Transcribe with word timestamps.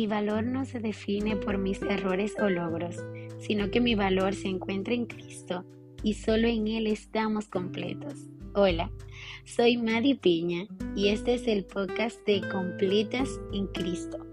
mi 0.00 0.06
valor 0.06 0.44
no 0.44 0.64
se 0.64 0.80
define 0.80 1.36
por 1.36 1.58
mis 1.58 1.82
errores 1.82 2.34
o 2.40 2.48
logros, 2.48 2.96
sino 3.38 3.70
que 3.70 3.82
mi 3.82 3.94
valor 3.94 4.34
se 4.34 4.48
encuentra 4.48 4.94
en 4.94 5.04
Cristo 5.04 5.66
y 6.02 6.14
solo 6.14 6.48
en 6.48 6.68
Él 6.68 6.86
estamos 6.86 7.48
completos. 7.48 8.14
Hola, 8.54 8.90
soy 9.44 9.76
Madi 9.76 10.14
Piña 10.14 10.66
y 10.96 11.08
este 11.08 11.34
es 11.34 11.46
el 11.46 11.66
podcast 11.66 12.18
de 12.26 12.40
Completas 12.48 13.28
en 13.52 13.66
Cristo. 13.66 14.26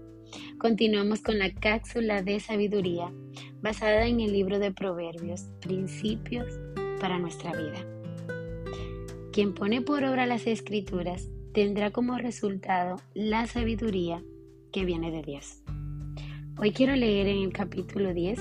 Continuamos 0.56 1.20
con 1.20 1.38
la 1.38 1.52
cápsula 1.52 2.22
de 2.22 2.40
sabiduría 2.40 3.12
basada 3.60 4.06
en 4.06 4.20
el 4.20 4.32
libro 4.32 4.58
de 4.58 4.72
Proverbios, 4.72 5.50
Principios 5.60 6.46
para 6.98 7.18
nuestra 7.18 7.52
vida. 7.52 7.86
Quien 9.34 9.52
pone 9.52 9.82
por 9.82 10.02
obra 10.04 10.24
las 10.24 10.46
escrituras 10.46 11.28
tendrá 11.52 11.90
como 11.90 12.16
resultado 12.16 12.96
la 13.12 13.46
sabiduría 13.46 14.22
que 14.72 14.84
viene 14.84 15.10
de 15.10 15.22
Dios. 15.22 15.62
Hoy 16.60 16.72
quiero 16.72 16.96
leer 16.96 17.28
en 17.28 17.44
el 17.44 17.52
capítulo 17.52 18.12
10, 18.12 18.36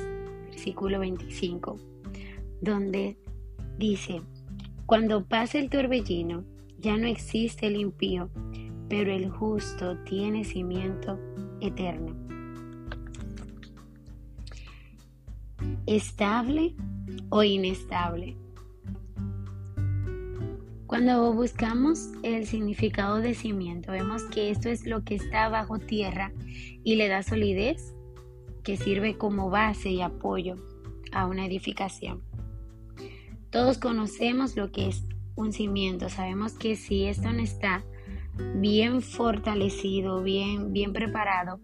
versículo 0.46 0.98
25, 1.02 1.78
donde 2.62 3.16
dice, 3.78 4.24
cuando 4.88 5.24
pase 5.24 5.60
el 5.60 5.70
torbellino, 5.70 6.44
ya 6.80 6.98
no 6.98 7.06
existe 7.06 7.68
el 7.68 7.76
impío, 7.76 8.32
pero 8.90 9.12
el 9.12 9.30
justo 9.30 10.00
tiene 10.00 10.46
cimiento 10.46 11.20
eterno. 11.62 12.16
¿Estable 15.86 16.74
o 17.30 17.44
inestable? 17.44 18.36
Cuando 20.88 21.34
buscamos 21.34 22.09
el 22.24 22.48
significado 22.48 23.20
de 23.20 23.36
cimiento, 23.36 23.92
vemos 23.92 24.24
que 24.24 24.50
esto 24.50 24.70
es 24.70 24.88
lo 24.88 25.04
que 25.04 25.14
está 25.14 25.50
bajo 25.50 25.78
tierra 25.78 26.31
y 26.84 26.96
le 26.96 27.09
da 27.09 27.22
solidez, 27.22 27.94
que 28.68 28.76
sirve 28.76 29.18
como 29.18 29.50
base 29.50 29.92
y 29.92 30.02
apoyo 30.02 30.58
a 31.14 31.26
una 31.26 31.46
edificación. 31.46 32.22
Todos 33.50 33.78
conocemos 33.78 34.58
lo 34.58 34.74
que 34.74 34.90
es 34.90 35.06
un 35.36 35.54
cimiento, 35.54 36.09
sabemos 36.09 36.52
que 36.52 36.76
si 36.76 37.06
esto 37.06 37.32
no 37.32 37.40
está 37.40 37.86
bien 38.56 39.02
fortalecido, 39.02 40.22
bien, 40.22 40.74
bien 40.74 40.92
preparado, 40.92 41.62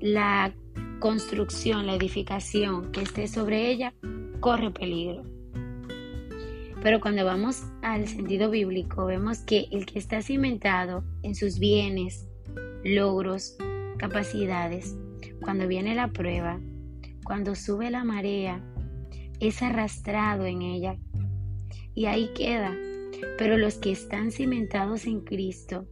la 0.00 0.54
construcción, 0.98 1.84
la 1.84 1.96
edificación 1.96 2.90
que 2.90 3.02
esté 3.02 3.28
sobre 3.28 3.70
ella 3.70 3.92
corre 4.40 4.70
peligro. 4.70 5.24
Pero 6.82 7.02
cuando 7.02 7.26
vamos 7.26 7.64
al 7.82 8.08
sentido 8.08 8.48
bíblico, 8.48 9.04
vemos 9.04 9.40
que 9.40 9.68
el 9.72 9.84
que 9.84 9.98
está 9.98 10.22
cimentado 10.22 11.04
en 11.22 11.34
sus 11.34 11.58
bienes, 11.58 12.26
logros, 12.82 13.58
capacidades, 13.98 14.96
cuando 15.40 15.68
viene 15.68 15.94
la 15.94 16.12
prueba, 16.12 16.60
cuando 17.24 17.54
sube 17.54 17.90
la 17.90 18.04
marea, 18.04 18.62
es 19.40 19.62
arrastrado 19.62 20.46
en 20.46 20.62
ella 20.62 20.96
y 21.94 22.06
ahí 22.06 22.30
queda. 22.34 22.74
Pero 23.38 23.56
los 23.56 23.76
que 23.76 23.92
están 23.92 24.30
cimentados 24.30 25.06
en 25.06 25.20
Cristo, 25.20 25.86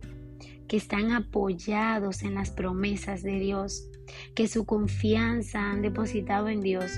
que 0.69 0.77
están 0.77 1.13
apoyados 1.13 2.23
en 2.23 2.35
las 2.35 2.51
promesas 2.51 3.23
de 3.23 3.39
Dios, 3.39 3.89
que 4.35 4.49
su 4.49 4.67
confianza 4.67 5.71
han 5.71 5.83
depositado 5.83 6.49
en 6.49 6.61
Dios, 6.61 6.93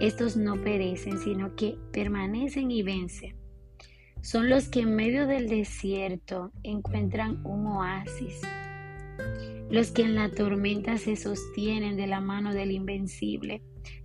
estos 0.00 0.36
no 0.36 0.60
perecen, 0.62 1.18
sino 1.18 1.54
que 1.56 1.78
permanecen 1.92 2.70
y 2.70 2.82
vencen. 2.82 3.36
Son 4.20 4.48
los 4.48 4.68
que 4.68 4.80
en 4.80 4.94
medio 4.94 5.26
del 5.26 5.48
desierto 5.48 6.52
encuentran 6.62 7.44
un 7.44 7.66
oasis. 7.66 8.40
Los 9.74 9.90
que 9.90 10.02
en 10.02 10.14
la 10.14 10.30
tormenta 10.30 10.98
se 10.98 11.16
sostienen 11.16 11.96
de 11.96 12.06
la 12.06 12.20
mano 12.20 12.54
del 12.54 12.70
invencible 12.70 13.60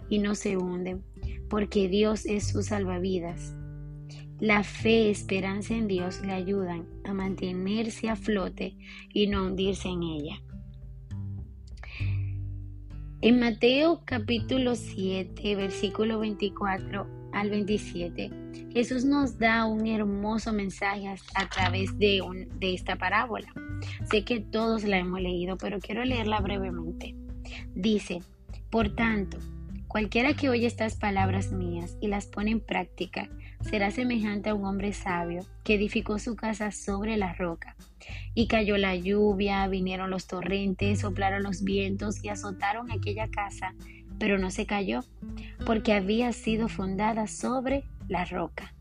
y 0.10 0.18
no 0.18 0.34
se 0.34 0.58
hunden, 0.58 1.04
porque 1.48 1.88
Dios 1.88 2.26
es 2.26 2.48
su 2.48 2.64
salvavidas. 2.64 3.54
La 4.40 4.64
fe, 4.64 5.12
esperanza 5.12 5.76
en 5.76 5.88
Dios 5.88 6.22
le 6.26 6.32
ayudan 6.32 6.88
a 7.04 7.14
mantenerse 7.14 8.10
a 8.10 8.16
flote 8.16 8.78
y 9.14 9.28
no 9.28 9.46
hundirse 9.46 9.90
en 9.90 10.02
ella. 10.02 10.42
En 13.22 13.40
Mateo 13.40 14.02
capítulo 14.06 14.74
7, 14.74 15.56
versículo 15.56 16.18
24 16.18 17.30
al 17.32 17.50
27, 17.52 18.32
Jesús 18.74 19.06
nos 19.06 19.38
da 19.38 19.68
un 19.68 19.86
hermoso 19.86 20.52
mensaje 20.52 21.14
a 21.36 21.48
través 21.48 21.96
de, 22.00 22.22
de 22.58 22.74
esta 22.74 22.96
parábola. 22.96 23.54
Sé 24.10 24.24
que 24.24 24.40
todos 24.40 24.84
la 24.84 24.98
hemos 24.98 25.22
leído, 25.22 25.58
pero 25.58 25.80
quiero 25.80 26.04
leerla 26.04 26.40
brevemente. 26.40 27.16
Dice, 27.76 28.22
por 28.70 28.96
tanto, 28.96 29.38
cualquiera 29.88 30.34
que 30.34 30.50
oye 30.50 30.68
estas 30.68 30.96
palabras 30.96 31.52
mías 31.52 31.98
y 32.02 32.08
las 32.08 32.28
pone 32.28 32.52
en 32.52 32.60
práctica, 32.60 33.30
será 33.62 33.92
semejante 33.92 34.50
a 34.50 34.54
un 34.54 34.66
hombre 34.66 34.94
sabio 34.94 35.46
que 35.64 35.76
edificó 35.76 36.20
su 36.20 36.36
casa 36.36 36.72
sobre 36.72 37.18
la 37.18 37.34
roca. 37.34 37.76
Y 38.34 38.48
cayó 38.48 38.78
la 38.78 38.96
lluvia, 38.96 39.68
vinieron 39.68 40.10
los 40.10 40.28
torrentes, 40.28 41.02
soplaron 41.02 41.44
los 41.44 41.64
vientos 41.64 42.24
y 42.24 42.30
azotaron 42.30 42.92
aquella 42.92 43.28
casa, 43.30 43.74
pero 44.18 44.38
no 44.38 44.52
se 44.52 44.66
cayó, 44.66 45.02
porque 45.66 45.94
había 45.94 46.32
sido 46.32 46.68
fundada 46.68 47.28
sobre 47.28 47.84
la 48.08 48.26
roca. 48.26 48.74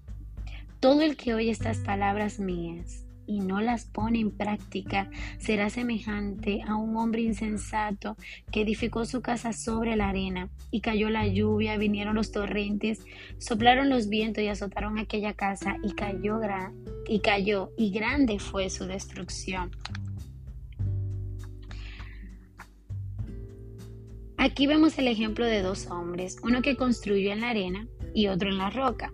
Todo 0.80 1.02
el 1.02 1.16
que 1.16 1.34
oye 1.34 1.50
estas 1.50 1.78
palabras 1.78 2.38
mías 2.38 3.07
y 3.28 3.40
no 3.40 3.60
las 3.60 3.84
pone 3.84 4.18
en 4.20 4.30
práctica, 4.30 5.10
será 5.38 5.70
semejante 5.70 6.62
a 6.66 6.74
un 6.74 6.96
hombre 6.96 7.20
insensato 7.20 8.16
que 8.50 8.62
edificó 8.62 9.04
su 9.04 9.20
casa 9.20 9.52
sobre 9.52 9.94
la 9.94 10.08
arena 10.08 10.48
y 10.70 10.80
cayó 10.80 11.10
la 11.10 11.28
lluvia, 11.28 11.76
vinieron 11.76 12.16
los 12.16 12.32
torrentes, 12.32 13.04
soplaron 13.38 13.90
los 13.90 14.08
vientos 14.08 14.42
y 14.42 14.48
azotaron 14.48 14.98
aquella 14.98 15.34
casa 15.34 15.76
y 15.84 15.92
cayó, 15.92 16.40
y 17.06 17.20
cayó 17.20 17.70
y 17.76 17.90
grande 17.90 18.38
fue 18.38 18.70
su 18.70 18.86
destrucción. 18.86 19.70
Aquí 24.38 24.66
vemos 24.66 24.96
el 24.98 25.08
ejemplo 25.08 25.44
de 25.44 25.62
dos 25.62 25.88
hombres, 25.88 26.36
uno 26.42 26.62
que 26.62 26.76
construyó 26.76 27.32
en 27.32 27.40
la 27.40 27.50
arena 27.50 27.86
y 28.14 28.28
otro 28.28 28.48
en 28.48 28.56
la 28.58 28.70
roca. 28.70 29.12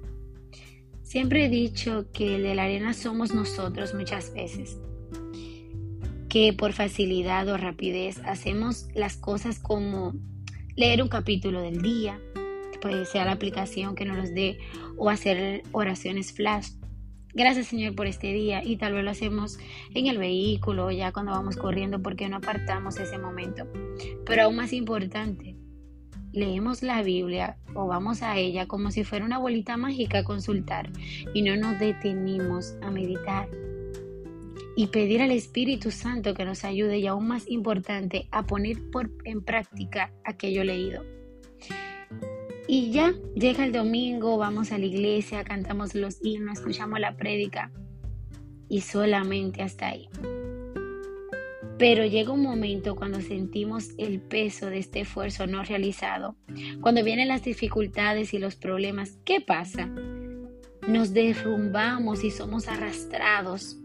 Siempre 1.15 1.45
he 1.45 1.49
dicho 1.49 2.07
que 2.13 2.35
el 2.35 2.43
de 2.43 2.57
la 2.57 2.65
arena 2.65 2.93
somos 2.93 3.33
nosotros 3.33 3.95
muchas 3.95 4.35
veces, 4.35 4.81
que 6.29 6.53
por 6.53 6.73
facilidad 6.73 7.47
o 7.47 7.57
rapidez 7.57 8.19
hacemos 8.25 8.89
las 8.97 9.17
cosas 9.17 9.61
como 9.61 10.13
leer 10.75 11.05
un 11.05 11.09
capítulo 11.09 11.61
del 11.61 11.83
día, 11.83 12.21
puede 12.83 13.05
ser 13.05 13.27
la 13.27 13.31
aplicación 13.31 13.95
que 13.95 14.05
nos 14.05 14.17
los 14.17 14.35
dé, 14.35 14.59
o 14.97 15.09
hacer 15.09 15.63
oraciones 15.71 16.33
flash. 16.33 16.71
Gracias 17.33 17.69
Señor 17.69 17.95
por 17.95 18.09
este 18.09 18.33
día 18.33 18.65
y 18.65 18.77
tal 18.77 18.95
vez 18.95 19.05
lo 19.05 19.13
hacemos 19.13 19.61
en 19.95 20.09
el 20.09 20.19
vehículo, 20.19 20.91
ya 20.91 21.13
cuando 21.13 21.31
vamos 21.31 21.57
corriendo, 21.57 22.03
porque 22.03 22.29
no 22.29 22.39
apartamos 22.39 22.97
ese 22.97 23.19
momento. 23.19 23.69
Pero 24.27 24.43
aún 24.43 24.57
más 24.57 24.73
importante, 24.73 25.54
leemos 26.35 26.83
la 26.83 27.03
Biblia 27.03 27.57
o 27.75 27.87
vamos 27.87 28.23
a 28.23 28.37
ella 28.37 28.67
como 28.67 28.91
si 28.91 29.05
fuera 29.05 29.25
una 29.25 29.39
bolita 29.39 29.77
mágica 29.77 30.19
a 30.19 30.25
consultar 30.25 30.91
y 31.33 31.43
no 31.43 31.57
nos 31.57 31.79
detenimos 31.79 32.77
a 32.83 32.91
meditar 32.91 33.49
y 34.77 34.89
pedir 34.89 35.23
al 35.23 35.31
Espíritu 35.31 35.93
Santo 35.93 36.35
que 36.35 36.45
nos 36.45 36.65
ayude 36.65 36.99
y 36.99 37.07
aún 37.07 37.29
más 37.29 37.49
importante 37.49 38.27
a 38.33 38.43
poner 38.43 38.79
por, 38.91 39.11
en 39.25 39.43
práctica 39.43 40.13
aquello 40.25 40.65
leído. 40.65 41.05
Y 42.67 42.91
ya 42.91 43.15
llega 43.37 43.65
el 43.65 43.73
domingo, 43.73 44.37
vamos 44.37 44.73
a 44.73 44.79
la 44.79 44.87
iglesia, 44.87 45.45
cantamos 45.45 45.95
los 45.95 46.19
himnos, 46.25 46.59
escuchamos 46.59 46.99
la 46.99 47.17
prédica 47.17 47.71
y 48.69 48.81
solamente 48.81 49.63
hasta 49.63 49.89
ahí. 49.89 50.09
Pero 51.79 52.07
llega 52.07 52.33
un 52.33 52.43
momento 52.43 52.95
cuando 52.95 53.21
sentimos 53.21 53.91
el 53.99 54.21
peso 54.21 54.67
de 54.67 54.79
este 54.79 55.01
esfuerzo 55.01 55.47
no 55.47 55.65
realizado, 55.65 56.37
cuando 56.81 57.03
vienen 57.03 57.29
las 57.29 57.43
dificultades 57.43 58.33
y 58.33 58.39
los 58.39 58.55
problemas, 58.55 59.19
¿qué 59.25 59.41
pasa? 59.41 59.91
Nos 60.87 61.13
derrumbamos 61.13 62.23
y 62.23 62.31
somos 62.31 62.69
arrastrados. 62.69 63.79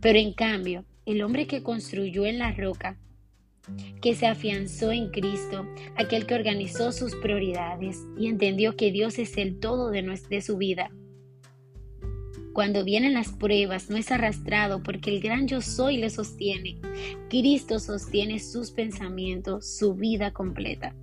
Pero 0.00 0.18
en 0.18 0.34
cambio, 0.34 0.84
el 1.04 1.22
hombre 1.22 1.46
que 1.46 1.62
construyó 1.62 2.26
en 2.26 2.38
la 2.38 2.52
roca, 2.52 2.96
que 4.00 4.14
se 4.14 4.26
afianzó 4.26 4.92
en 4.92 5.10
Cristo, 5.10 5.66
aquel 5.96 6.26
que 6.26 6.34
organizó 6.34 6.92
sus 6.92 7.14
prioridades 7.16 8.06
y 8.18 8.28
entendió 8.28 8.76
que 8.76 8.92
Dios 8.92 9.18
es 9.18 9.36
el 9.36 9.58
todo 9.58 9.90
de, 9.90 10.02
de 10.02 10.40
su 10.42 10.58
vida, 10.58 10.90
cuando 12.54 12.84
vienen 12.84 13.14
las 13.14 13.32
pruebas, 13.32 13.90
no 13.90 13.96
es 13.96 14.12
arrastrado 14.12 14.80
porque 14.82 15.10
el 15.10 15.20
gran 15.20 15.48
yo 15.48 15.60
soy 15.60 15.96
le 15.96 16.08
sostiene. 16.08 16.78
Cristo 17.28 17.80
sostiene 17.80 18.38
sus 18.38 18.70
pensamientos, 18.70 19.76
su 19.76 19.94
vida 19.94 20.30
completa. 20.30 20.94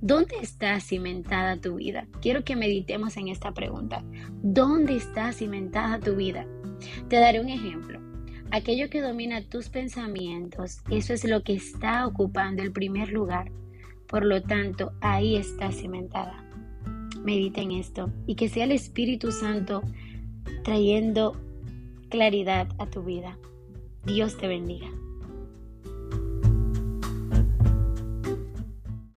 ¿Dónde 0.00 0.36
está 0.40 0.78
cimentada 0.78 1.60
tu 1.60 1.76
vida? 1.76 2.06
Quiero 2.22 2.44
que 2.44 2.54
meditemos 2.54 3.16
en 3.16 3.26
esta 3.26 3.52
pregunta. 3.52 4.04
¿Dónde 4.40 4.96
está 4.96 5.32
cimentada 5.32 5.98
tu 5.98 6.14
vida? 6.14 6.46
Te 7.08 7.16
daré 7.16 7.40
un 7.40 7.48
ejemplo. 7.48 8.00
aquello 8.52 8.88
que 8.88 9.00
domina 9.00 9.42
tus 9.42 9.70
pensamientos, 9.70 10.78
eso 10.88 11.12
es 11.12 11.24
lo 11.24 11.42
que 11.42 11.54
está 11.54 12.06
ocupando 12.06 12.62
el 12.62 12.70
primer 12.70 13.10
lugar. 13.10 13.50
Por 14.06 14.24
lo 14.24 14.42
tanto, 14.42 14.92
ahí 15.00 15.34
está 15.34 15.72
cimentada. 15.72 16.48
Medita 17.24 17.62
en 17.62 17.72
esto 17.72 18.12
y 18.28 18.36
que 18.36 18.48
sea 18.48 18.62
el 18.62 18.72
Espíritu 18.72 19.32
Santo 19.32 19.82
trayendo 20.64 21.36
claridad 22.08 22.68
a 22.78 22.86
tu 22.86 23.04
vida. 23.04 23.38
Dios 24.04 24.36
te 24.36 24.48
bendiga. 24.48 24.90